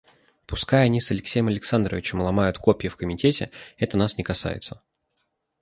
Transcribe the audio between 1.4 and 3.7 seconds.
Александровичем ломают копья в комитете,